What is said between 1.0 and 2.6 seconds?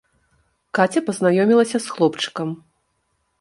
пазнаёмілася з хлопчыкам.